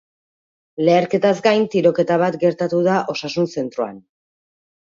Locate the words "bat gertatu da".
2.23-2.99